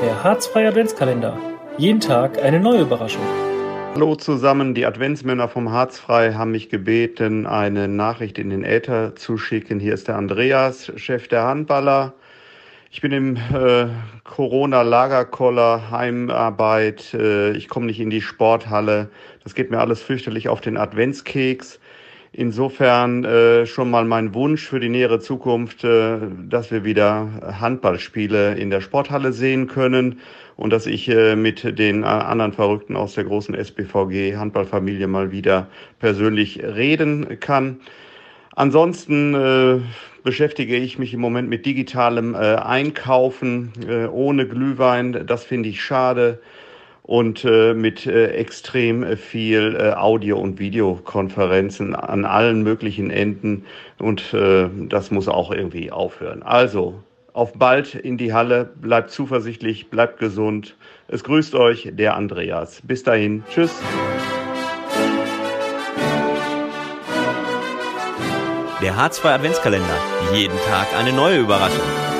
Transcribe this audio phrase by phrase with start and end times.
[0.00, 1.36] der Harzfreie Adventskalender.
[1.76, 3.22] Jeden Tag eine neue Überraschung.
[3.94, 9.38] Hallo zusammen, die Adventsmänner vom Harzfrei haben mich gebeten, eine Nachricht in den Äther zu
[9.38, 9.80] schicken.
[9.80, 12.14] Hier ist der Andreas, Chef der Handballer.
[12.92, 13.86] Ich bin im äh,
[14.22, 19.10] Corona-Lagerkoller, Heimarbeit, äh, ich komme nicht in die Sporthalle.
[19.42, 21.80] Das geht mir alles fürchterlich auf den Adventskeks.
[22.32, 26.18] Insofern äh, schon mal mein Wunsch für die nähere Zukunft, äh,
[26.48, 27.28] dass wir wieder
[27.60, 30.20] Handballspiele in der Sporthalle sehen können
[30.56, 35.30] und dass ich äh, mit den äh, anderen Verrückten aus der großen SBVG Handballfamilie mal
[35.30, 35.68] wieder
[36.00, 37.80] persönlich reden kann.
[38.54, 39.80] Ansonsten äh,
[40.22, 45.24] beschäftige ich mich im Moment mit digitalem äh, Einkaufen äh, ohne Glühwein.
[45.26, 46.40] Das finde ich schade
[47.08, 53.64] und äh, mit äh, extrem viel äh, Audio- und Videokonferenzen an allen möglichen Enden
[53.98, 56.42] und äh, das muss auch irgendwie aufhören.
[56.42, 57.02] Also
[57.32, 60.76] auf bald in die Halle, bleibt zuversichtlich, bleibt gesund.
[61.08, 62.82] Es grüßt euch der Andreas.
[62.84, 63.80] Bis dahin, tschüss.
[68.82, 69.96] Der Harzfreie Adventskalender.
[70.34, 72.17] Jeden Tag eine neue Überraschung.